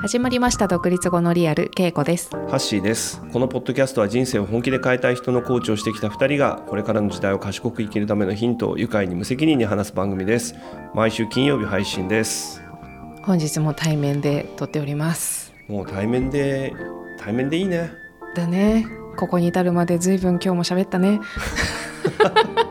[0.00, 2.30] 始まりました独立後のリアルけいこです。
[2.30, 3.20] ハッシーです。
[3.32, 10.54] このポッドキャストは人生を本気で変えたい人のコーチをしてきた2人がこれからの時代を賢く生きるためのヒントを愉快に無責任に話す番組です。
[10.94, 12.62] 毎週金曜日配信です。
[13.22, 15.52] 本日も対面で撮っております。
[15.68, 16.72] もう対面で
[17.18, 17.90] 対面でいいね。
[18.34, 18.86] だね。
[19.18, 21.20] ここに至るまでずいぶん今日も喋ったね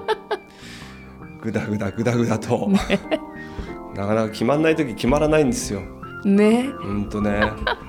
[1.48, 2.70] ぐだぐだぐだぐだと、
[3.96, 5.82] なかなか決まんない時決まらないんですよ。
[6.26, 6.70] ね。
[6.82, 7.40] ほんとね。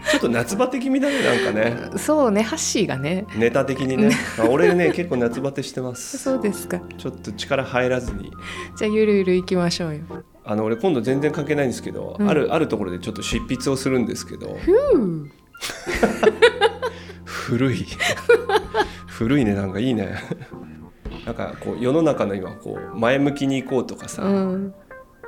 [0.08, 1.98] ちょっと夏バテ気味だねなんかね。
[1.98, 3.26] そうねハッシーがね。
[3.36, 4.10] ネタ的にね。
[4.38, 6.18] あ俺ね結構夏バテしてます。
[6.18, 6.80] そうですか。
[6.98, 8.30] ちょっと力入らずに。
[8.76, 10.04] じゃあゆるゆるいきましょうよ。
[10.44, 12.30] あの俺今度全然関係ないんですけど、うん。
[12.30, 14.56] あるあるところでちょっと執筆をするんですけど。
[14.56, 15.30] ふう。
[17.24, 17.86] 古い。
[19.06, 20.14] 古いねなんかいいね
[21.28, 24.74] なんかこう世の中の今こう前向きに行こうとかさ、うん。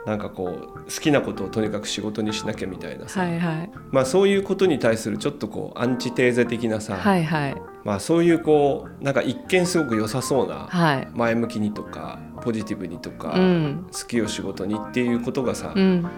[0.07, 3.71] なんかこう好きなことをとにかく仕事にしなきゃみたいなさ、はいはい。
[3.91, 7.57] まあそういうことに対するちょっとこうアンチテーゼ的なさ、はいはい。
[7.85, 11.09] まあそういうこうなんか一見すごく良さそうなはい。
[11.13, 13.87] 前向きにとかポジティブにとか、うん。
[13.93, 16.09] 好きを仕事にっていうことがさ、うん。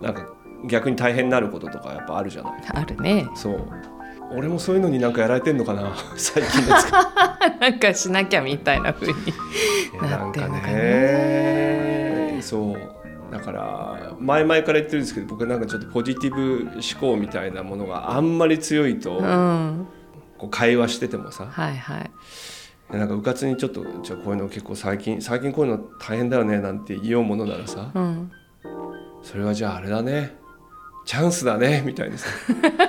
[0.00, 0.32] なんか
[0.68, 2.52] 逆に大変になることとかやっぱあるじゃない。
[2.68, 3.28] あるね。
[3.34, 3.68] そう
[4.32, 5.94] 俺もそういうのになんかやられてんのかな？
[6.16, 7.38] 最近のつか。
[7.60, 9.14] なんかしなきゃみたいな風に
[10.02, 13.32] なってかんのかねねそう。
[13.32, 19.86] だから前々から言ってるんですけど僕なんかちょっとポジティブ思考みたいなものがあんまり強いと、うん。
[20.38, 21.46] こう会話しててもさ。
[21.50, 22.10] はいはい。
[22.96, 27.90] なんかうかつにちょっとじゃあこういうの結構最近最近こういうの大変だよねなんて言おうものならさ。
[27.94, 28.30] うん。
[29.22, 30.36] それはじゃああれだね。
[31.04, 32.26] チャンスだねみたいにさ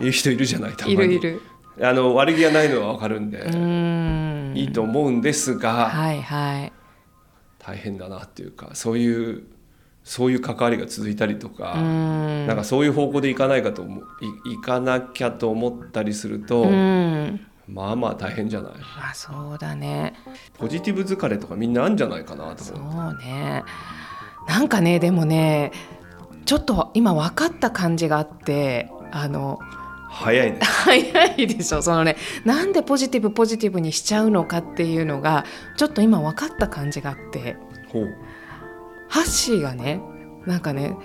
[0.00, 0.94] 言う人いるじゃないたまに。
[0.94, 1.42] いるいる。
[1.82, 4.52] あの悪気がないのは分かるんで、うん。
[4.56, 6.72] いいと思うんですが、はいはい。
[7.58, 9.42] 大変だなっていうかそういう
[10.04, 12.46] そういう関わりが続いたりとか、うん。
[12.46, 14.04] なんかそういう方向でいかないかと思う
[14.48, 17.46] いいかなきゃと思ったりすると、うん。
[17.68, 18.72] まあまあ大変じゃない？
[18.72, 20.14] まあそうだね。
[20.56, 23.64] ポジティブ疲れとかみんなあるんじゃないかなと思うね。
[24.48, 25.72] なんかねでもね
[26.44, 29.58] ちょっと今分かった感じがあってあの
[30.22, 30.58] 早いね。
[30.62, 31.82] 早いでしょ。
[31.82, 35.44] そのねなんでポジティブポジティブにしちゃうのかっていうのが
[35.76, 37.56] ちょっと今分かった感じがあって。
[37.92, 38.14] ほう。
[39.08, 40.00] ハッシーがね
[40.46, 40.96] なんかね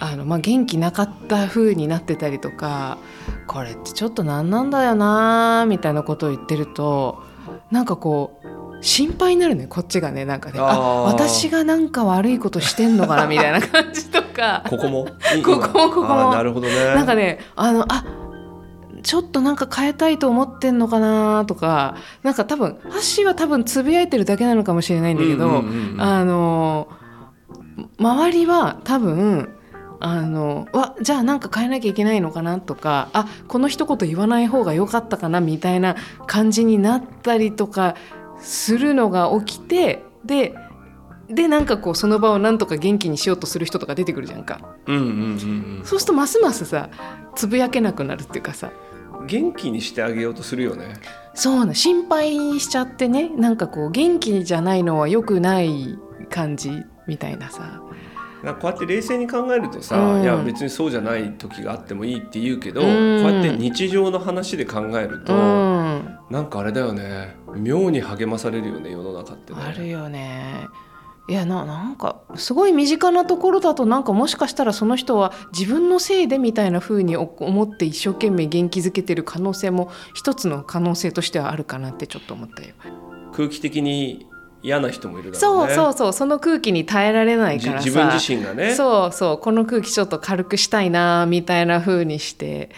[0.00, 2.98] あの、まあ、元気なかった風になってたりとか
[3.46, 7.22] これってちょっと何なんだよなみたいなことを言ってると
[7.70, 8.46] なんかこう
[8.82, 10.58] 心配になるねこっちがねなんかね。
[10.60, 14.62] あ私がなんか悪いことしてんのかなみたいな感じとか。
[14.68, 15.08] ここも？
[15.34, 16.32] いここもここも。
[16.32, 16.94] なるほどね。
[16.94, 18.04] なんかねあのあ
[19.06, 25.62] ちょっとなんか変えたいと思ってんのかなとかなんか多分ハッシーは多分つぶやいてるだけなのかもしれないんだけど、
[25.98, 26.88] あの
[27.98, 29.54] 周りは多分
[30.00, 35.94] あのわじゃあなんか変えなきゃいけないのかなとかあこの一言言わない方が良かったかなみたいな
[36.26, 37.94] 感じになったりとか
[38.40, 40.52] するのが起きてで
[41.28, 44.74] でなんかこうその場をなんとか元気にしようとする人とか出てくるじゃんか。
[44.86, 46.90] うんうんうんそうするとますますさ
[47.36, 48.85] つぶやけなくなるっていうかさうん
[49.26, 50.94] 元気にしてあげようとするよね。
[51.34, 53.28] そうな心配しちゃってね。
[53.28, 55.98] なんかこう元気じゃないのは良くない
[56.30, 57.82] 感じみたいなさ。
[58.42, 60.22] なこうやって冷静に考えるとさ、うん。
[60.22, 63.22] いや別にそうじゃない時があってもいいって言うけど、うん。
[63.22, 66.18] こうやって日常の話で考えるうと、ん。
[66.30, 67.36] なんかあれだよね。
[67.56, 69.58] 妙に励まされるよね世の中ってね。
[69.62, 70.66] あるよね
[71.28, 82.74] いやななんかすごい身近なところだとなんかもしかしたらその人は自分のせいでみたいな風に思って一生懸命元気づけてる可能性も一つの可能性としてはあるかなってちょっと思ったよ。
[83.32, 84.26] 空気的に
[84.62, 87.84] 嫌な人もいるだろそうそうそうその空気に耐えられないじからさ。
[87.84, 88.74] 自分自身がね。
[88.74, 92.70] そうそうこの空気ちょっと軽くしたいなみたいな風にして、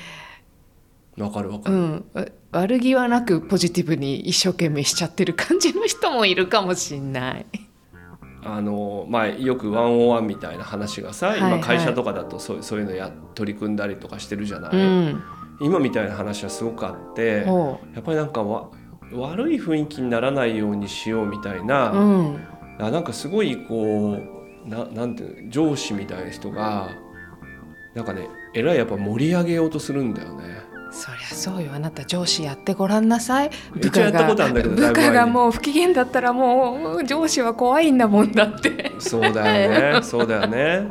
[1.18, 7.46] わかるわかる、うん、わ悪気はなくポジティブに一生懸命しちゃってる感じの人もいるかもしんない。
[8.44, 11.52] あのまあよくワンオンワンみたいな話がさ、はいはい。
[11.54, 15.22] 今会社とかだとそうそういうのや取り組んだりとかしてるじゃない、うん、
[15.60, 18.70] 今みたいな話はすごくあってほやっぱりなんかわ
[19.12, 22.46] 悪い雰囲気にならないようにしようみたいな、う、うん、
[22.78, 24.18] あなんかすごいこ
[24.66, 26.90] うななんていうの上司みたいな人が
[27.94, 30.67] なんかねえらいやっぱ盛り上げようとするんだよね。
[30.90, 31.72] そりゃそうよ。
[31.74, 33.50] あなた上司やってごらんなさい。
[33.72, 38.92] 部一応やったことあるんだけどだい部下がもう不機嫌だったらもう上司は怖いんだもんだって。
[38.98, 40.02] そうだよね。
[40.02, 40.88] そうだよね。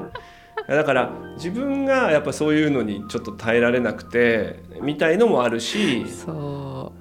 [0.68, 6.94] だから自分がやっぱそういうのにちょっと耐えられなくてみたいのもあるし、そ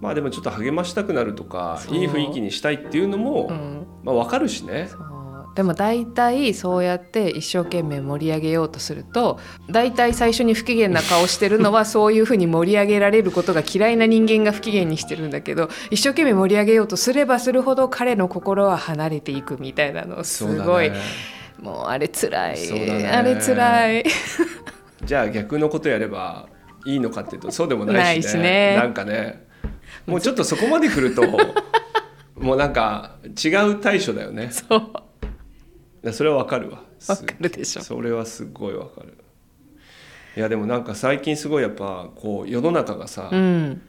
[0.00, 3.86] まあでもちょっと励ましたくなるとかいい雰囲気にしたいっていうのも、うん。
[4.02, 4.88] まあわかるしね。
[4.90, 5.15] そう
[5.56, 20.96] でも大体そうやって一生懸命盛り上げようとすると大体最初に不機嫌な顔してるのはそういうふうに盛り上げられることが嫌いな人間が不機嫌にしてるんだけど一生懸命盛り上げようとすればするほど彼の心は離れていくみたいなのすごい、ね。
[21.58, 23.08] もうあれつらい、ね。
[23.08, 24.04] あれつらい。
[25.02, 26.48] じゃあ逆のことやれば
[26.84, 28.02] いいのかっていうとそうでもないしね。
[28.02, 28.76] ないしね。
[28.76, 29.46] なんかね。
[30.06, 31.22] もうちょっとそこまで来ると
[32.36, 34.50] もうなんか違う対処だよね。
[34.50, 34.78] そう。
[34.78, 35.05] い
[36.06, 36.82] やそれはわかるわ。
[37.08, 37.82] わかるでしょ。
[37.82, 39.18] それはすごいわかる。
[40.36, 43.82] いやでもなんか最近すごいやっぱこう世の中がさ、うん。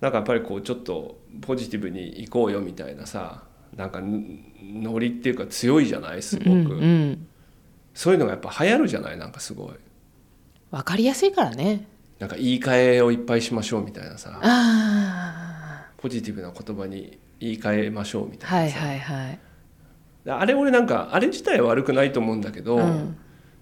[0.00, 3.42] なんかやっぱりこうちょっとポジティブに行こうよみたいなさ
[3.76, 6.22] なんかんノリっていうか強いじゃない？
[6.22, 7.26] すごく、うんうん。
[7.94, 9.18] そういうのがやっぱ流行るじゃない？
[9.18, 9.72] なんかすごい。
[10.70, 11.88] わかりやすいからね。
[12.18, 14.38] なんか言い換えをいっぱいしましょうみたいなさ。
[14.42, 19.40] あポジティブな言葉に言い換えましょうみたいなさ、はいはい
[20.30, 23.16] あれ俺なんかあれ自体は悪くないと思うんだけど、うん。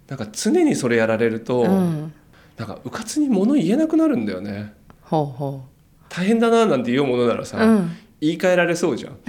[0.09, 2.13] なんか常にそれやられると、うん。
[2.57, 4.73] なんかうかつに物言えなくなるんだよね。
[5.03, 5.65] ほうほ
[6.09, 9.19] 大変だななんて言うものならさ、う、うん、言い換えられそうじゃん。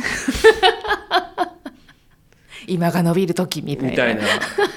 [2.68, 4.04] 今が伸びる時みたいな。
[4.12, 4.24] いな。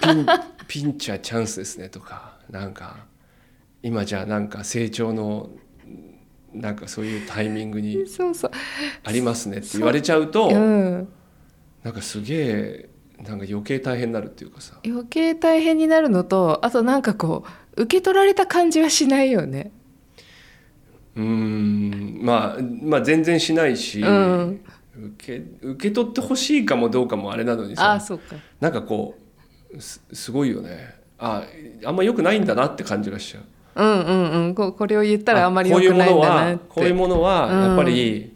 [0.01, 0.27] ピン
[0.69, 2.39] ピンチはチャンスですねとか。
[2.51, 2.97] なんか
[3.83, 5.51] 今じゃあなんか成長の
[6.53, 8.51] なんかそういうタイミングにそうそう。
[9.05, 11.09] ありますねって言われちゃうとうん
[11.83, 12.89] なんかすげえ
[13.23, 14.79] なんか余計大変になるっていうかさ。
[14.85, 17.45] 余計大変になるのとあとなんかこ
[17.77, 19.73] う受け取られた感じはしないよね。
[21.17, 24.61] うーんまあまあ全然しないし、うん
[25.03, 28.37] 受け受け取ってほしいかもどうかもあれなのにさああそうか。
[28.61, 29.17] なんかこ
[29.73, 30.95] うすすごいよね。
[31.19, 31.45] あ
[31.85, 33.45] あんま良くないんだなって感じがしちゃう。
[33.77, 34.55] うんうんうん。
[34.55, 36.65] ここれを言ったらあんまり良くないんだなって。
[36.69, 38.30] こういうものはこういうものはやっぱり、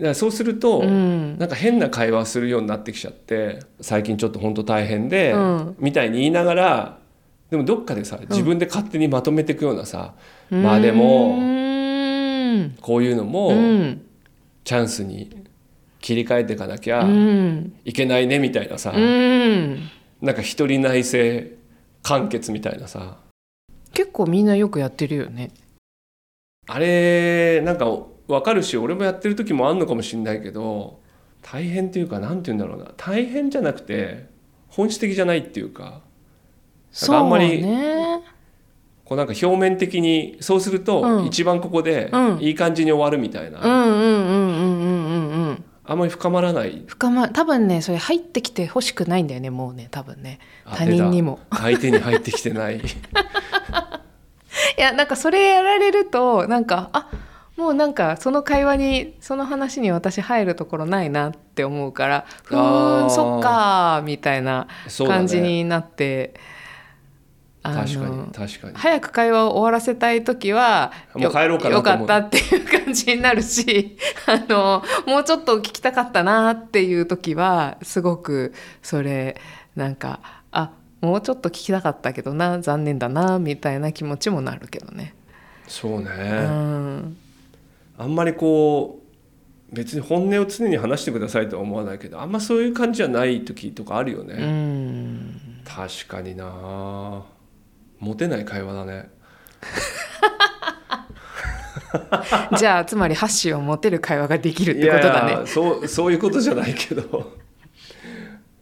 [0.00, 1.38] だからそうすると、うん。
[1.38, 5.76] なんか変な会話をするようになってきちゃって最近ちょっと本当大変で、うん。
[5.78, 6.98] みたいに言いながら
[7.50, 10.14] でもどっかでさ自分で勝手にまとめていくようなさ、
[10.48, 11.36] まあでうも
[12.80, 14.06] こういうのもうん。
[14.64, 15.44] チャンスに
[16.00, 17.74] 切り替えていかなきゃうん。
[17.84, 19.80] いけないねみたいなさ、うん。
[20.22, 21.18] なんか一人内省
[22.04, 23.18] 完結みたいなさ。
[23.92, 25.50] 結構みんなよくやってるよね。
[26.68, 27.86] あれなんか
[28.32, 31.00] 分かるし俺もやってる時もあんのかもしれないけど
[31.42, 32.92] 大変っていうかなんて言うんだろうな。
[32.96, 34.26] 大変じゃなくて
[34.68, 36.00] 本質的じゃないっていうか。
[36.92, 38.20] そうあんまりね。
[39.04, 41.26] こうなんか表面的にそうするとうん。
[41.26, 42.38] 一番ここでうん。
[42.40, 45.64] いい感じに終わるみたいな、うんうんうんうんうんうんうん。
[45.84, 46.84] あんまり深まらない。
[46.86, 50.38] 深ま多分ねそれ入ってきて欲しくないんだよねもうね多分ね。
[50.64, 51.40] あ他人にも。
[51.50, 52.76] 相手に入ってきてない。
[54.78, 57.08] いやなんかそれやられるとなんかあ
[57.60, 63.02] もうなんかその会話にその話に私入るところないなって思うからふあー。
[63.02, 64.66] ーんそっかーみたいな
[65.06, 66.32] 感じになって、
[67.62, 68.74] 確かに確かに。
[68.74, 79.38] 早く会話を終わらせたい時はもう帰ろうかなよかったっていう感じになるし あのもうちょっと聞きたかったなっていう時はすごくそれ
[79.76, 80.20] なんか
[80.50, 80.70] あ
[81.02, 85.14] もうちょっと聞きたかったけどな残念だなみたいな気持ちもなるけどね。
[85.68, 87.16] そうね、うん
[88.00, 89.02] あんまりこ
[89.70, 95.60] う別に本音を常に話してくださいとは思わないけどあんまそういう感じじゃない時とかあるよね、うん。
[95.66, 97.24] 確かにな。
[97.98, 99.10] モテない会話だね。
[102.58, 105.28] じゃあつまりハッシュを持てる会話ができるってことだね。
[105.28, 107.38] いやいやそうそういうことじゃないけど。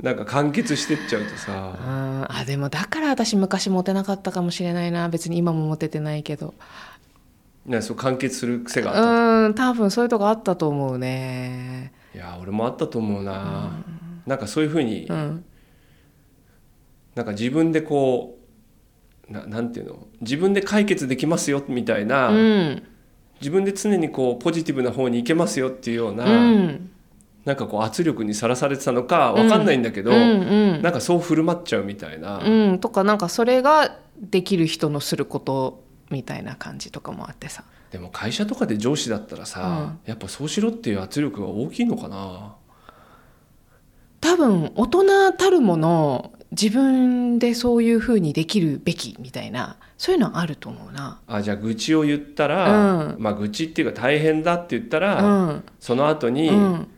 [0.03, 1.53] なんか完結してっちゃうとさ。
[1.53, 5.09] うんあでもだから私昔モテなかったかもしれないな。
[5.09, 6.55] 別に今もモテてないけど
[7.67, 11.93] ねそう完結する癖があったうん多分そういうとこあったと思うね。
[12.15, 13.85] いや俺もあったと思うな、
[14.27, 15.45] なんかそういうふうに、うん。
[17.15, 18.38] なんか自分でこ
[19.29, 20.07] うななんていうの？
[20.21, 22.83] 自分で解決できますよみたいな、うん。
[23.41, 26.91] 自分で常にこうポジティブな方に行けますよっていうような、うん。
[27.45, 30.83] なんかこう圧力にさらされてたのかわかんないんだけど、うんうん。
[30.83, 37.65] なんかそう振る舞っちゃうみたいな、うん、とかなんかそれができる人のすることみたいな感じとかもあってさ。
[37.91, 42.55] でも会社とかで上司だったらさ、やっぱそうしろっていう圧力が大きいのかな？
[44.21, 51.21] 多分大人たるもの自分でそういうふうにできるべきみたいなそういうのはあると思うな。
[51.27, 53.17] あじゃあ愚痴を言ったら、うん。
[53.19, 55.65] まあ愚痴っていうか大変だって言ったうら、ん。
[55.81, 56.88] その後に、うん。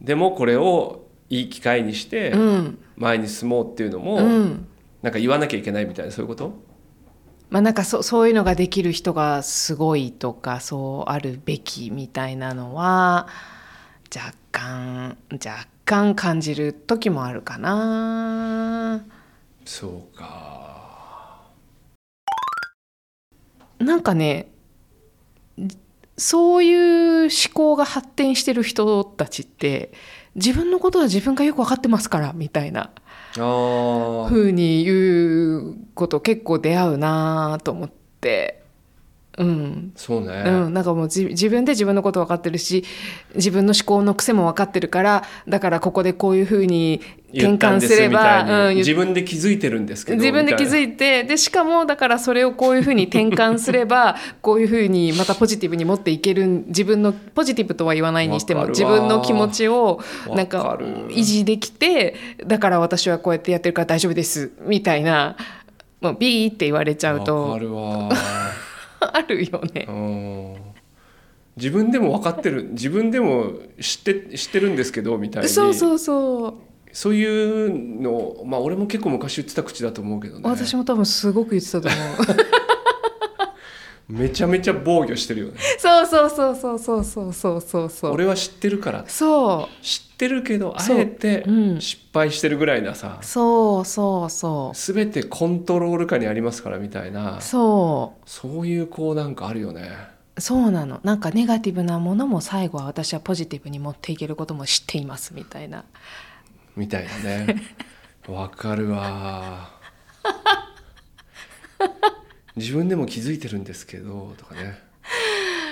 [0.00, 2.78] でもこれをいい機会にしてうん。
[2.96, 4.66] 前に進もうっていうのも、うん。
[5.00, 6.52] なんか言わなきゃいけないみたいなそういうこと？
[7.54, 13.28] まあなんかそそういうのができる人がすごいとかそうあるべきみたいなのは
[14.12, 19.04] 若干若干感じる時もあるかな。
[19.64, 21.44] そうか
[23.78, 24.48] なんかね
[26.18, 29.92] そういう思考が発展してる人たちって
[30.34, 32.90] 自分のことは自分がよく分かってますからみたいな。
[33.36, 34.28] あー。
[34.28, 38.63] 風に言うこと結構出会うなと思って
[39.38, 39.92] うん。
[39.96, 42.84] そうね、うん、なんかもうじ自分で自分のこと分かってるし
[43.34, 47.00] 自分の思考の癖も分かってるからだからここでこういうふうに
[47.32, 62.14] 転換ですればうん、自分で気づいてるんですけど自分で気づいいてでしかもだからそれをこういうふうに転換すれば こういうふうにまたポジティブに持っていける自分のポジティブとは言わないにしても自分の気持ちをなんわか維持できて
[62.46, 65.36] だから私はこうやってやってるから大丈夫ですみたいな
[66.00, 68.10] もうビーって言われちゃうわとかるわ
[69.16, 69.86] あるよね。
[69.88, 69.92] う。
[69.92, 70.56] ん。
[71.56, 72.70] 自分でも分かってる。
[72.72, 75.48] 自分でも知って知ってるんですけどみたいに。
[75.48, 76.54] そうそうそう。
[76.92, 80.42] そういうのまあ俺も結構昔言ってた口だと思うけどね。
[80.44, 82.36] 私も多分すごく言ってたと思う
[84.08, 85.54] めちゃめちゃ防御してるよね。
[85.78, 87.60] そうそうそうそうそうそうそう。
[87.60, 89.04] そうそう俺は知ってるから。
[89.08, 91.76] そ知ってるけどあえてう。
[91.76, 91.80] ん。
[91.80, 93.18] 失敗してるぐらいなさ。
[93.20, 94.30] うそうそう。
[94.30, 97.38] そ全てコントロール下にありますからみたいな。
[97.38, 98.28] うそう。
[98.28, 99.90] そういうこうなんかあるよね。
[100.36, 101.00] そうなの。
[101.02, 105.84] なんかネガティブなものも最後は私はポジティブに持っていけることも知っていますみたいな。
[106.76, 107.62] みたいなね。
[108.28, 109.70] わかるわ
[112.56, 114.78] 自分でも気づいてるんですけどとかね。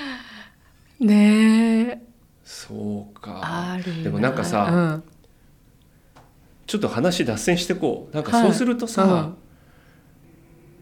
[0.99, 2.03] ねえ。
[2.45, 3.79] そうか。
[4.03, 5.03] でもなんかさ、うん。
[6.67, 8.15] ちょっと話脱線してこう。
[8.15, 9.35] なんかそうするとさ、はいうん。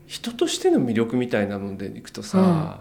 [0.06, 2.80] 人としての魅力みたいなのでいくとさ、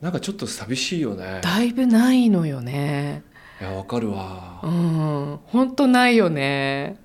[0.00, 1.40] なんかちょっと寂しいよね。
[1.42, 3.22] だいぶないのよね。
[3.60, 5.40] いやわかるわ、うん。
[5.44, 6.96] 本当ないよね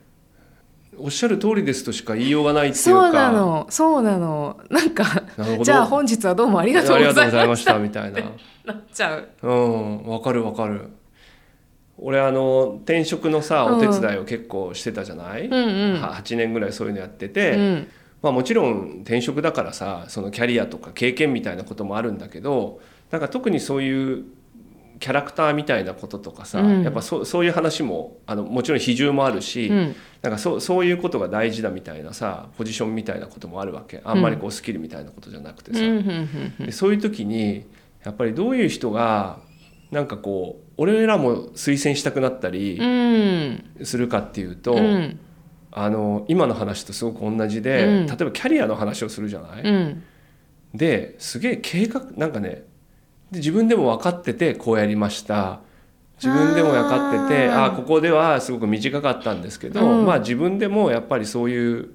[0.98, 2.84] おっしゃる通りですとしか言いようがないっていうか。
[2.84, 4.60] そうなのそうなの。
[4.70, 5.24] なんか
[5.64, 8.22] じゃあ本日はどうもありがとうございましたたみたいな。
[8.66, 9.30] なっちゃう。
[9.42, 10.90] うんわかるわかる。
[11.98, 13.78] 俺あの転職のさうん。
[13.78, 16.02] お手伝いを結構してたじゃない、うんうん。
[16.02, 17.88] は8年ぐらいそういうのやってうて、ん。
[18.22, 22.80] まあ、もちろん転職だからさそのキャリアとか経験みたいなこともあるんだけど
[23.12, 24.26] なんか特にそういう
[25.00, 26.84] キャラクターみたいなこととかさ、うん。
[26.84, 29.96] やっぱそそういう話もあのもちろん比重もあるし、うん。
[30.22, 34.02] なんかそうそういうことが大事だみたいなさポジションみたいなこともあるわけ。
[34.04, 37.66] あんまりこうスキルみたいなことじゃなくてさ、うんそういう時に
[38.04, 39.40] やっぱりどういう人が
[39.92, 43.64] なんかこう俺らも推薦したくなったりうん。
[43.84, 45.20] するかっていうと、うん。
[45.72, 48.08] あの今の話とすごく同じで、うん。
[48.08, 50.04] 例えばキャリアの話をするじゃない、うん。
[50.74, 52.64] ですげえ計画なんかね
[53.32, 55.60] で自分でも分かっててこうやりました。
[56.22, 57.66] 自分でも分かっててあー。
[57.66, 60.06] あここではすごく短かったんですけど、うん。
[60.06, 61.90] まあ自分でもやっぱりそういう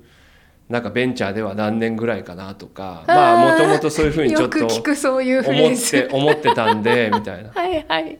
[0.68, 7.50] なんかベンチャーでは何年ぐらいかなとかまあもともとそういうふうにちょっと思って思ってたんで みたいな。
[7.50, 8.18] はいはい。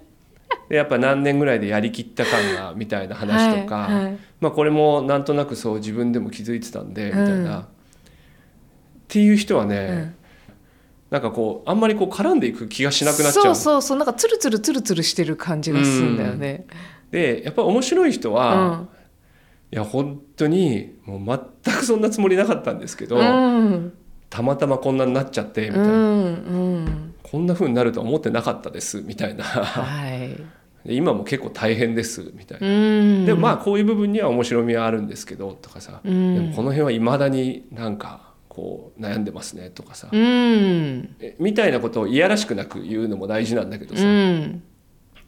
[0.69, 4.19] でやっぱ何年ぐらいでやりきった感がみたいな話とか、はいはい。
[4.41, 7.59] まあこれもなんとなくそう自分でも気づいてたんでみたいな、うん。
[7.61, 7.65] っ
[9.09, 10.15] ていう人はね、うん
[11.11, 13.43] なんかこうあんまりこう絡んでいく気がしなくなっちゃう。
[13.45, 13.99] そうそうそう。
[13.99, 16.67] なんかツルツルツルツルしてる感じがするんだよね。
[17.11, 18.89] でやっぱり面白い人は、うん。
[19.73, 23.93] いや本当にもう全くそんなつもりなかったんですけど、うん。
[24.29, 26.29] たまたまこんなになっちゃってみたいな、うんう
[26.85, 27.15] ん。
[27.25, 29.43] こんな風になるとは思ってなかったですみたいな。
[29.43, 30.37] はい。
[30.87, 32.67] で今も結構大変ですみたいな。
[32.69, 33.27] うん。
[33.27, 36.35] でもまあこういう部分には面白みはあるんですけどとかさ、うん。
[36.37, 38.30] でもこの辺はいまだになんか
[38.61, 41.17] こう悩んでますねとかさ、うん。
[41.19, 44.63] えみたいなことをいやらしくなく言うのも大事なんだけどうさ、ん。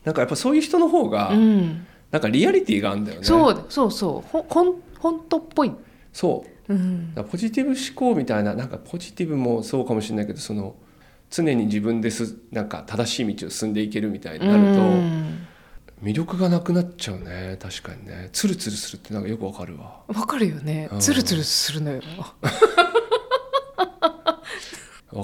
[0.04, 1.86] なんかやっぱそういう人の方がうん。
[2.10, 3.24] なんかリアリティがあるんだよね。
[3.26, 4.28] そうそうそう。
[4.28, 5.72] ほほん本当っぽい。
[6.12, 6.74] そう。
[6.74, 7.14] うん。
[7.30, 10.76] ポジティブ思考みたいななんかポジティブもそうかもしれないけどその
[11.30, 15.46] 常に自分ですなんか正しい道を進んでいけるみたいになると、うん。
[16.02, 17.56] 魅力がなくなっちゃうね。
[17.62, 18.28] 確かにね。
[18.32, 20.02] ツルツルするってなんかよくわかるわ。
[20.08, 20.88] わかるよね。
[20.90, 21.00] うん。
[21.00, 22.02] ツルツルするのよ。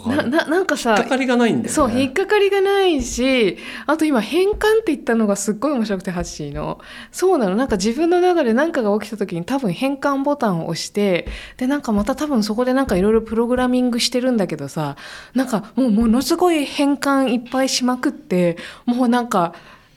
[0.06, 1.68] なななんかさ引っかかりがないんだよね。
[1.70, 6.80] そう引っかかりがないしあと今変換って言ったのがすっごい面白くてハッシーの。
[7.10, 7.56] そうなの。
[7.56, 11.26] なんか自分の中で何かが起きた時に多分変換ボタンを押して
[11.56, 14.96] でなんかまた多分そこでなんかいろいろプログラミングしてるんだけどさ
[15.34, 19.54] なんかもうものすごい変換いっぱいしまくってもうなんか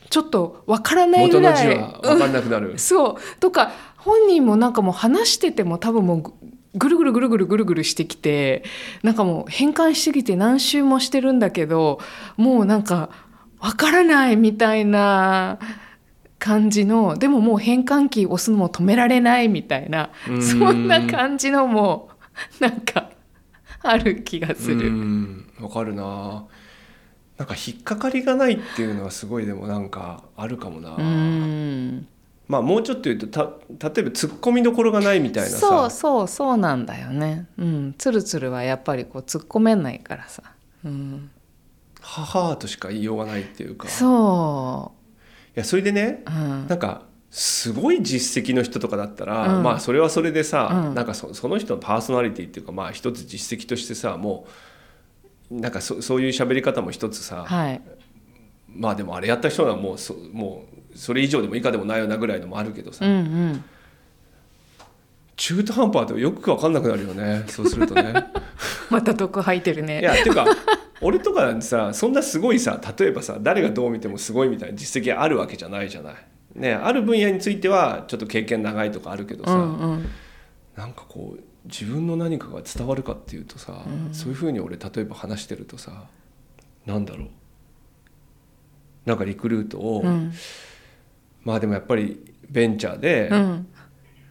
[0.09, 1.67] ちょっとわからないぐらい。
[1.67, 3.39] 元の字は分かんなくなる、そう。
[3.39, 6.33] とか本人もなんかもう話してても多分もう
[6.75, 8.63] ぐるぐるぐるぐるぐるぐるしてきて
[9.03, 11.99] なんかもう変換しすぎて何周もしてるんだけど
[12.37, 13.09] もうなんか
[13.59, 15.59] わからないみたいな
[16.39, 20.41] 感じのでももう変換器押すのも止められないみたいなうん。
[20.41, 22.09] そんな感じのも
[22.59, 23.11] なんか
[23.83, 24.89] ある気がすうる。
[24.91, 25.45] ん。
[25.59, 26.45] わかるな。
[27.37, 32.07] なんか引っかかりがないっていうのはすごいでもなんかあるかもな、うん
[32.51, 33.43] まあもうちょっと言うとた
[33.89, 35.57] 例えば突っ込みどころがないみたいなさ。
[35.57, 37.47] そうそうそうなんだよね。
[37.57, 40.43] うん、つるつるはやっぱりこう突っ込めないからさ。
[40.83, 41.31] うん、
[42.01, 43.87] 母としか言いようがないっていうか。
[43.87, 44.91] いそ
[45.55, 49.63] やそれでねう、うん、なんかすごい実績の人とかだったら、うん。
[49.63, 50.93] まあそれはそれでさ、うん。
[50.93, 54.45] なんかそその人のパーソナリティっていうかまあ一つ実績としてさも
[55.49, 57.81] うなんかそそういう喋り方も一つさ、はい。
[58.67, 63.63] まあでもあれやった人はもうそもうそれ以上でも以下でもないようなぐらいのもあるけどさ、うんうん。
[65.35, 68.13] 中途半端だとよく分かんなくなるよねそうするとね。
[68.89, 70.01] また毒吐いてるいね。
[70.01, 70.45] やっていうか
[71.01, 76.15] 俺とかなんてさそんなすごいさ例えばさ誰がどう見てもすごいみたいな実績があるわけじゃないじゃない。
[76.53, 80.05] ね、ある分野についてはちょっと経験長いとかあるけどさ、うんうん。
[80.75, 86.03] なんかこう自分の何かが伝わるかっていうとさ、そういうふうに俺例えば話してるとさ
[86.85, 87.27] なんだろう
[89.05, 90.33] なんかリクルートを、うん
[91.43, 93.67] まあでもやっぱりベンチャーで、うん。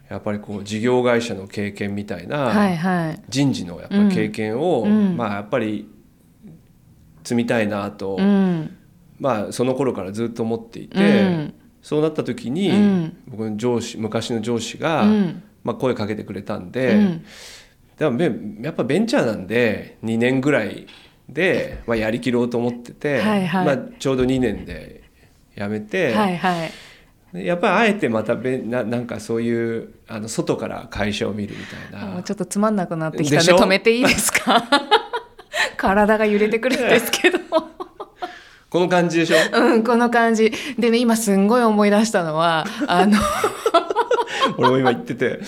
[0.09, 3.17] やっぱりこう事業会社の経験みたいな。
[3.29, 5.89] 人事のやっぱり経験を、うんまあやっぱり
[7.23, 8.77] 積みたいなと、うん。
[9.19, 17.25] まあその頃からずっと思っていて、うんそうなった時に、うん僕の上司昔の上司が、うんまあ、声かけてくれたんで、うん
[17.97, 20.87] でもべやっぱベンチャーなんで2年ぐらい
[21.29, 25.03] で、まあ、やりきろうと思ってて、はいはいまあ、ちょうど2年で
[25.55, 26.71] 辞めて、はいはい。
[27.33, 32.07] でやっぱりあえてまたべななんかそういうあの外から会社を見るみたいな。
[32.07, 34.63] もうちょっとつまんなくなってきたんで止めていいですか？
[35.77, 37.39] 体が揺れてくるんですけど。
[38.69, 39.35] この感じでしょ？
[39.53, 40.51] うん、この感じ。
[40.79, 43.17] でね、今すんごい思い出したのは、あの、
[44.57, 45.39] 俺も今言ってて。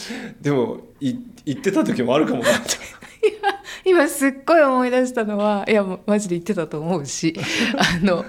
[0.42, 1.14] でもい
[1.46, 2.70] 言ってた時もあるかもなって。
[3.90, 7.34] 今すっごい思い出したのは、いや、マジで言ってたと思うし、
[7.78, 8.26] あの、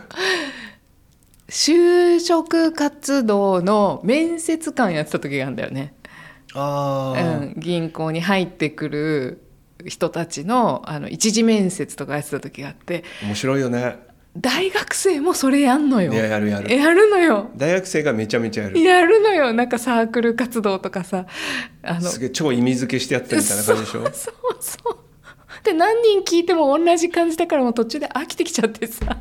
[1.54, 5.94] 就職活動の面接官やってた時があるんだよね。
[6.52, 9.46] あうん、銀行に入ってくる
[9.86, 13.04] 人たちのあの一次面接とかやってた時があって。
[13.22, 13.98] 面白いよね。
[14.36, 16.12] 大学生もそれやんのよ。
[16.12, 16.76] いややるやる。
[16.76, 17.52] やるのよ。
[17.56, 18.80] 大学生がめちゃめちゃやる。
[18.80, 19.52] やるのよ。
[19.52, 21.26] なんかサークル活動とかさ。
[21.84, 24.00] あのすげえ超意味付けしてやってるみたいな感じでしょ？
[24.00, 24.12] そう
[24.58, 24.96] そう
[25.62, 29.16] で何人聞いても同じ感じだからもう途中で飽きてきちゃってさ、あ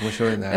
[0.00, 0.48] 面白いね。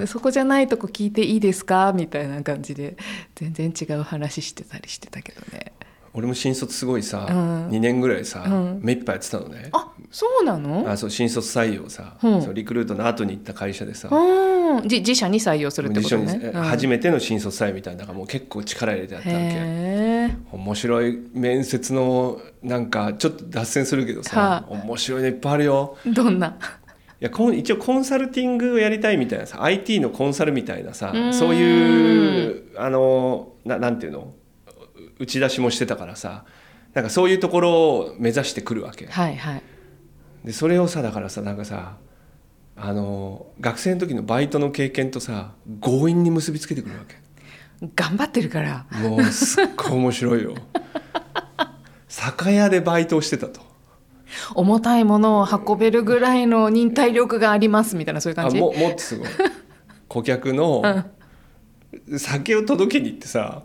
[0.00, 0.06] うん。
[0.06, 1.92] そこじゃないとこ聞いていいですか？
[1.92, 2.96] みたいな感じで
[3.34, 5.72] 全然違う話してたりしてたけどね。
[6.14, 7.68] 俺も新卒すごいさ、うん。
[7.68, 8.80] 2年ぐらいさ、うん。
[8.82, 9.68] 目いっぱいやってたのね。
[9.72, 10.90] あそうなの？
[10.90, 12.42] あそう新卒採用さ、うん。
[12.42, 14.88] そうリクルートの後に行った会社でさ、うん。
[14.88, 16.52] じ自社に採用するってことね。
[16.54, 16.62] うん。
[16.62, 20.06] 初めての新卒採用みたいなだからもう結構力入れてやったわけ。
[20.52, 26.52] 面白い面接のなんかちょっと脱線するけどさ、は面白いのいっぱいあるよどんない
[27.20, 31.34] や一応コンサルティングをやりたいみたいなさ IT のコンサルみたいなさうん。
[31.34, 34.34] そういうあのななんていうの？
[35.18, 36.44] う打ち出しもしてたからさ
[36.92, 39.06] なんかそういうところを目指してくるわけ。
[39.06, 39.62] はいはい。
[40.44, 41.96] でそれをさだからさなんかさ
[42.76, 47.16] あの学生の時のバイトの経験とさ強引に結びつけてくるわけ。
[47.94, 48.86] 頑張ってるから。
[49.02, 50.54] もうすっごい面白いよ。
[52.08, 53.60] 酒屋でバイトをしてたと
[54.54, 58.58] 重たいものを運べるぐらいの忍耐力がありますみたいなそういうあ感じ？
[58.58, 59.28] ももっとすごい。
[60.08, 60.82] 顧客の
[62.16, 63.64] 酒を届けに行ってさ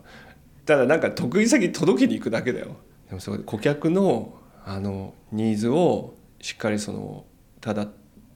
[0.65, 2.77] ただなんか得意先届けに行くだけだよ。
[3.09, 7.25] でもそこで顧客のあのニーズをしっかりその
[7.59, 7.87] ただ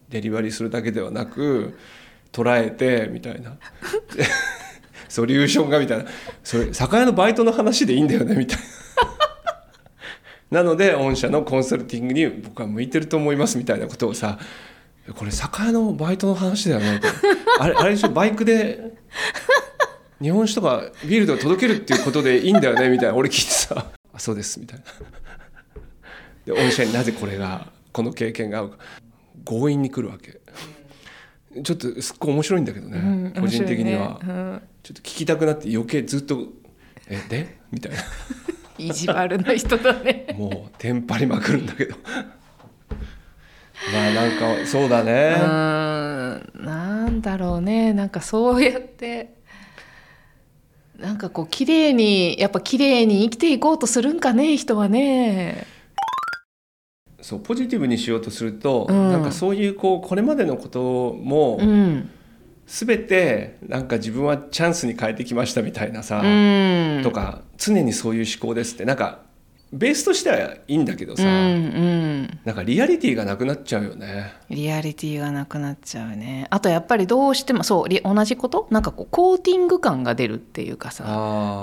[0.09, 1.77] デリバリーするだけではなく
[2.31, 3.51] 捉えてみたいな。
[4.15, 4.25] で
[5.07, 6.05] ソリューションがみたいな。
[6.43, 8.63] それ酒屋のバイトの話でいいんだよねみたいな
[10.56, 14.39] なので御社のコンサルティングに僕は向いてると思いますみたいなことをさ
[15.13, 17.02] これ酒屋のバイトの話だよね。
[17.60, 18.10] あれあれでしょ？
[18.10, 18.94] バイクで
[20.22, 22.89] 日本酒とかビールとか届けるっていうことでいいんだよね？
[22.89, 23.15] みたいな。
[23.15, 26.56] 俺聞いてさ「あそうです」みたいな。
[26.56, 28.78] で御社になぜこれがこの経験が合うか。
[29.44, 30.39] 強引に来るわけ。
[31.62, 33.02] ちょっとすっごい面白いんだけどね、う
[33.39, 34.62] ん個人的には、うん。
[34.82, 36.48] ちょっと聞きたくなって余計ずっと
[37.08, 37.98] 「えで?」みたいな
[38.77, 40.27] 意地悪な人だね。
[40.38, 41.95] もうテンパりまくるんだけど。
[43.93, 47.93] まあなんかそうだうね、ーん、なんだろうね。
[47.93, 49.35] なんかそうやって
[50.97, 55.67] なんかこう綺麗にやっぱ綺麗に生きていこうとするんかね人はね。
[57.21, 59.11] そうポジティブにしようとすると、うん。
[59.11, 62.09] なんかそういうこうこれまでのこともうん
[62.67, 67.01] 全てなんか自分はチャンスに変えてきましたみたいなさ、うん。
[67.04, 68.86] とか常にそういう思考ですって。
[68.86, 69.19] なんか
[69.73, 71.32] ベースとしてはいいんだけどさ、うんう
[72.23, 72.39] ん。
[72.45, 74.34] なんかリアリティがなくなっちゃうよね。
[74.49, 76.47] リアリティがなくなっちゃうね。
[76.49, 78.67] あとやっぱりどうしてもそうリ同じこと？
[78.71, 81.04] なんかこうコーティング感が出るっていうかさ。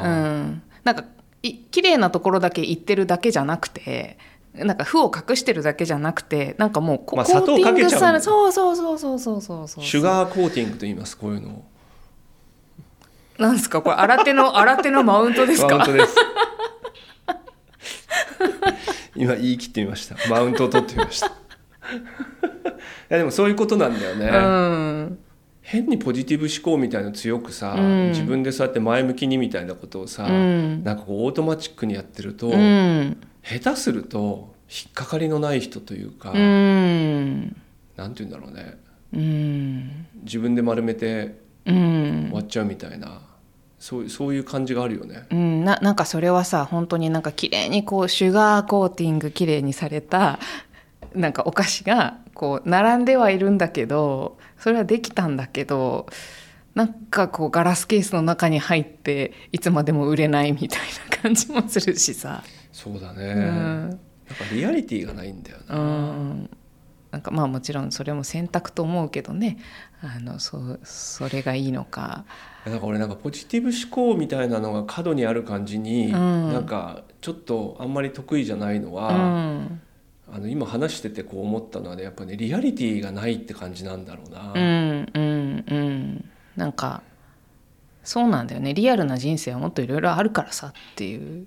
[0.04, 0.62] うん。
[0.84, 1.04] なんか
[1.42, 4.18] い綺麗なところだけ言ってるだけじゃなくて
[4.54, 11.64] なんか負を隠してるだけじゃなくてなんかもうこ、まあコーティングされそうそうそうそうそうそうそうシュガーコーティングと言いますこういうのを。
[13.38, 13.80] なんですか？
[13.80, 15.68] これ新手の 新手のマウントですか？
[15.68, 16.14] マウントです。
[19.16, 20.16] 今言い切ってみました。
[20.28, 21.26] マウントを取ってみました。
[21.28, 21.30] い
[23.08, 24.26] やでもそういうことなんだよね。
[24.26, 25.18] うん
[25.60, 37.56] 変にポジティブ思考みたいの強くさ、うん自分でそうやって前向きにみたいなことをさ、うんなんかこうオートマチックにやってると、うん下手すると引っかかりのない人というか、うん。
[37.96, 38.78] なんて言うんだろうね。
[39.12, 40.06] うん。
[40.22, 42.26] 自分で丸めてうん。
[42.28, 43.20] 終わっちゃうみたいな、
[43.78, 45.26] そうそういう感じがあるよね。
[45.30, 50.38] うん、ななんかそれはさ本当になんか綺麗にこうシュガーコーティング綺麗にされた
[51.14, 56.06] なんかお菓子がこう並んではいるんだけどそれはできたんだけど
[56.74, 63.38] なんかこうガラスケースの中に入っていつまでも売れないみたいな感じもするしさ、そうだね、うん。
[63.38, 63.98] なんか
[64.52, 65.78] リアリティがないんだような。
[65.78, 66.50] ん、
[67.10, 69.58] なんかまあもちろんそれも選択と思うけどね。
[70.02, 72.24] あのそうそれがいいのか。
[72.66, 76.52] なんか俺なんかポジティブ思考みたいなのが過度にある感じに、うん。
[76.52, 79.80] なんかちょっとあんまり得意じゃないのうは、ん。
[80.32, 84.52] あの今話しててこう思ったのはねやっぱねリアリティがないって感じなんだろうな。
[84.54, 86.30] うんうんうん。
[86.56, 87.02] なんか
[88.02, 88.72] そうなんだよね。
[88.72, 91.46] リアルな人生はもっといろいろあるからさっていう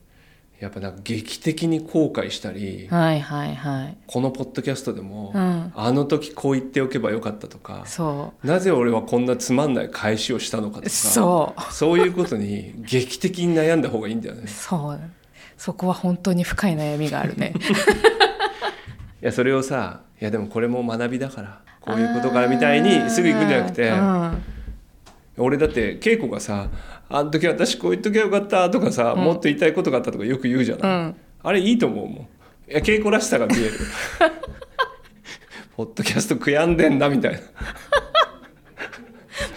[0.60, 3.98] やっぱなんか劇的に後悔したり、はいはいはい。
[4.08, 5.74] このポッドキャストでも、うん。
[5.76, 11.74] あの時こう言っておけばよかったとかそなぜ俺はこんなつまんない返しをしたのかとうかそう。
[11.74, 14.48] そういうことに劇的に悩んだ方がいいんだよね。
[14.48, 15.00] そう。
[15.58, 17.54] そこは本当に深い悩みがあるね。
[19.22, 24.44] いやそれをさいやでもこれも学びだからこういうことからみたいにすぐ行くんじゃなくて、うん。
[25.38, 26.70] 俺だって稽古がさ
[27.10, 29.24] 「あの時私こう言っときゃよかった」とかさ、うん。
[29.24, 31.16] もっと言いたいことがあったとかよく言うじゃない、うん。
[31.44, 32.16] あれいいと思うもん。
[32.18, 33.72] いや稽古らしさが見える。
[35.76, 37.40] ポッドキャスト悔やんでんなみたいな。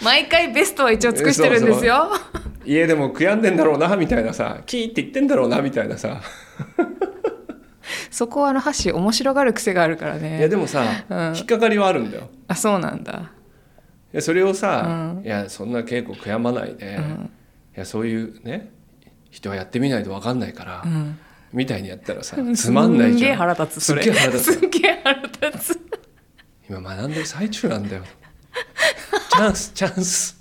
[0.03, 2.11] 毎回ベストは一応尽くしてるんですよ。
[2.65, 4.61] 家でも悔やんでんだろうなみたいなさ。
[4.65, 6.21] キーって言ってんだろうなみたいなさ。
[8.11, 11.35] そこはあの箸面白がる癖があるからいやねでもさ、うん。
[11.35, 12.29] 引っかかりはあるんだよ。
[12.47, 13.31] あそうなんだ。
[14.13, 14.83] いやそれをさ、
[15.17, 15.25] うん。
[15.25, 17.31] いやそんな稽古悔やまないで、いうん
[17.79, 18.71] やそういうね
[19.31, 21.19] 人はやってみないと分かんないから、うん。
[21.51, 23.17] みたいにやったらさ つまんないじゃん。
[23.17, 24.53] すんげえ腹立つすっげえ腹立つ。
[24.53, 25.79] すっげえ腹立つ。
[26.69, 28.03] 今学んでる最中なんだよ。
[29.31, 30.39] チャンスチャンス。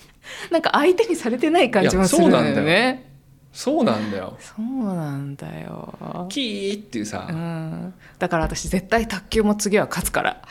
[0.51, 2.63] なんか相手にされてない感じもするんだよ。
[2.63, 3.09] ね
[3.53, 4.37] そうなんだよ。
[4.39, 6.27] そうなんだよ。
[6.29, 10.43] キーっていうさ、うん、だから私絶対卓球も次は勝つから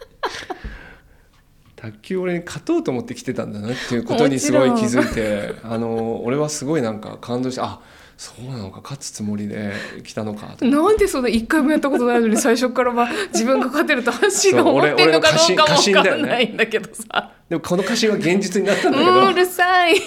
[1.83, 7.81] 卓球俺に勝とうと思って来てたんだなっていうことにすごい気づいてあの俺はすごいなんか感動してあ
[8.15, 19.25] そうなのか勝つつもりで来たのかとなんでそんな一回もやったことないのに最初からは自分が勝てると阪神が思ってんのかどうかも分かんないんだけどさ、でもこの過信は現実になったんだけうど。
[19.25, 19.97] んうるさい。
[19.97, 19.99] い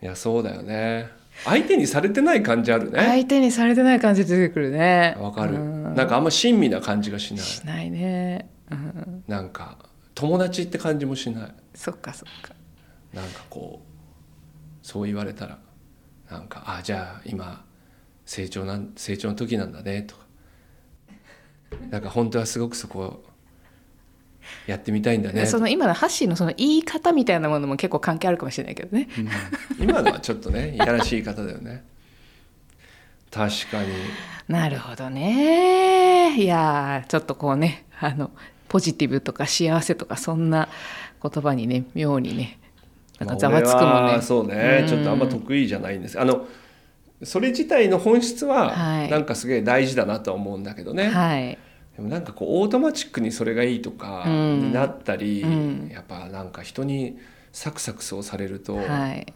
[0.00, 1.08] やそうだよね。
[1.44, 2.98] 相手にされてない感じあるね。
[2.98, 5.16] 相手にされてない感じで出てくるね。
[5.20, 5.54] わかる。
[5.54, 5.94] うん。
[5.94, 7.44] なんかあんま親身な感じがしない。
[7.44, 9.76] しないね、うん、なんか
[10.14, 11.54] 友達って感じもしない。
[11.74, 12.54] そっかそっか。
[13.12, 15.58] なんかこうそう言われたら
[16.30, 17.64] なんかあじゃあ今
[18.24, 20.22] 成長なん成長の時なんだねとか。
[21.90, 23.24] なんか本当はすごくそこ
[24.66, 25.46] やってみたいんだね。
[25.46, 29.08] その今のハッシーのその言い方みたいなものも結構関係あるかもしれないけどね。
[29.78, 29.84] うん。
[29.88, 31.84] 今のはちょっとねいやらしい方だよね。
[33.30, 33.88] 確かに。
[34.48, 36.36] なるほどね。
[36.36, 38.30] いやーちょっとこうねあの
[38.72, 40.66] ポジティブとか幸せとかそんな
[41.22, 42.58] 言葉にね妙にね
[43.18, 44.22] なんかざわつくもんね。
[44.22, 44.88] そうね、うん。
[44.88, 46.18] ちょっとあんま得意じゃないんです。
[46.18, 46.46] あの
[47.22, 49.10] それ自体の本質ははい。
[49.10, 51.58] なんかすげえ大事だなとは思うんだけどね、はい。
[51.96, 54.60] でもなんかこうオートマチックにそれがいいとかうん。
[54.60, 55.90] になったり、うん。
[55.92, 57.18] やっぱなんか人に
[57.52, 59.26] サクサクそうされると、はい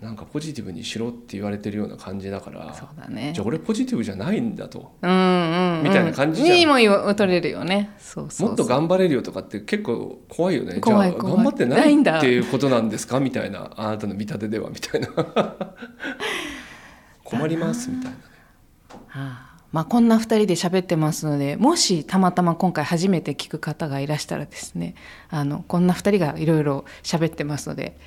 [0.00, 3.32] なんかポジティブにしろって言われてるような感じだからそうだね。
[3.34, 6.76] じゃあ俺ポジティブじゃないんだとうんうんうんみたいな感じじにも
[7.14, 7.90] 取れるよね。
[7.98, 10.80] そうもっと頑張れるよとかって結構怖いよね。
[10.84, 13.18] じゃあ頑張ってなないんだいっていうことなんですか？
[13.18, 13.72] みたいな。
[13.76, 15.08] あなたの見立てではみたいな。
[17.24, 18.22] 困りますみたいなね。
[19.08, 24.94] はあまあ、こんな2人で喋ってますのでもしたまたま今回初めて聞く方がいらしたらですね
[25.28, 27.98] あのこんな2人がいろいろ喋ってますので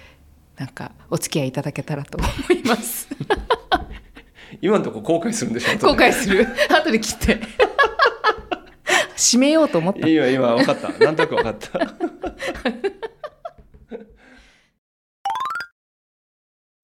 [0.62, 3.08] なんかお付き合いいただけたらと思います。
[4.62, 5.78] 今のとこ後悔するんでしょ？
[5.80, 6.12] 後悔。
[6.13, 6.45] する。
[6.69, 7.39] 後で切って。
[9.17, 10.08] 締めようと思った。
[10.08, 10.89] 今今分かった。
[11.04, 11.80] なんとなく分かった。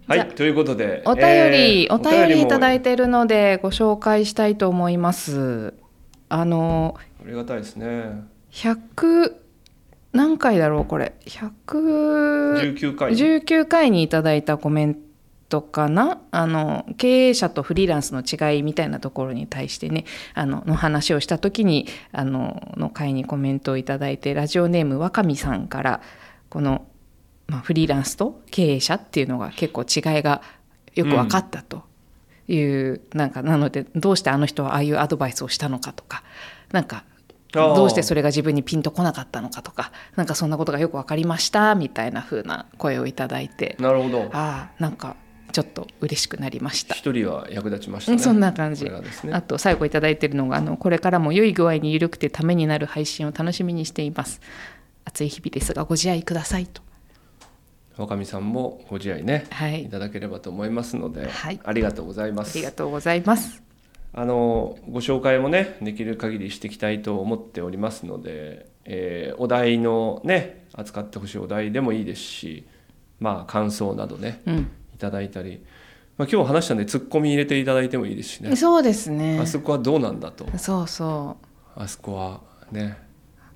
[0.07, 5.75] はいということでお便り、えーお便りいただいいているのでご紹介したいと思います。
[6.29, 8.23] あのありがたいですね。
[8.53, 9.35] 100
[10.17, 13.11] 何回だろうこれ？100 19回。
[13.13, 14.97] 19回にいただいたコメン
[15.47, 16.19] トかな？
[16.31, 26.01] あの経営者とフリーランスの違いみたいなところに対してねあのの話をした時にあのの回にコメントをいただいてラジオネーム若見さんから
[26.49, 26.87] この、
[27.45, 30.41] まあ、フリーランスと経営者っていうのが結構違いが
[30.95, 31.83] よく分かったと。
[32.49, 36.23] いう、なんかなのでどうしてあの人はああいうアドバイスをしたのかとか
[36.71, 37.03] なんか
[37.57, 43.75] どうしてそれが自分にピンとこなかったのかとかなんかそんなことがよく分かりましたみたいな風な声をいただいて。
[43.79, 44.29] なるほど。
[44.33, 45.15] ああなんか
[45.51, 46.95] ちょっと嬉しくなりました。
[46.95, 48.17] 一人は役立ちましたね。
[48.17, 48.85] うんそんな感じ。
[48.85, 48.91] ね。
[49.31, 54.41] あと最後いただいてるのがあのこれからも良い具合に緩くてためになる配信を楽しみにしています。
[55.05, 56.81] 暑い日々ですがご自愛くださいと。
[57.97, 59.83] 若見さんもご自愛ね、はい。
[59.83, 61.59] いただければと思いますので、はい。
[61.63, 63.66] ありがとうございまあすりがとうございます
[64.13, 72.67] あのご紹介もねできる限りしていきたいと思っておりますので、えーお題のね扱ってほしいお題でもいいですし
[73.19, 75.63] まあ感想などねうん、いただいたり、
[76.17, 78.55] まあ、今日話したんでツッコミ入れていただいてもいいですしね。
[78.55, 79.39] そうですね。
[79.39, 80.45] あそこはどうなんだと。
[80.57, 81.37] そうそ
[81.75, 82.41] あそこは
[82.71, 82.97] ね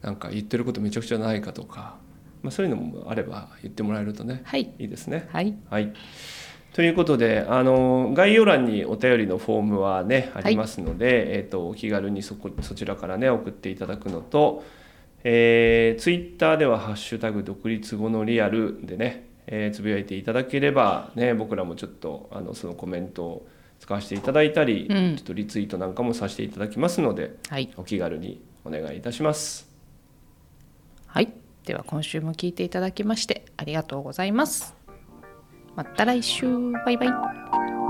[0.02, 1.98] なんか言ってることめちゃくちゃないかとか、
[2.44, 4.74] まあ、そういうのもあれば言ってもらえるとねうはい。
[4.80, 5.28] いいですね。
[5.32, 5.56] はい。
[5.70, 5.94] はい。
[6.74, 14.64] ということで、あの概要欄にお便りのフォームはねありますので、えっ、とお気軽にそこそちらからね送っていただくのと、
[15.24, 23.48] えー、ツイッターではハッシュタグ独立後のリアルでね、えーつぶやいていただければね僕らもちょっとあのそのコメントを
[23.82, 25.16] 使わせていただいたり、うん。
[25.18, 27.74] ちょっとリツイートなんかもさせていただきますので、はい。
[27.78, 29.68] お気軽にお願いいたします。
[31.08, 31.34] はい。
[31.66, 34.81] では今週も聞いていただきましてありがとうございます
[35.76, 36.48] また来週。
[36.86, 37.81] バイバイ。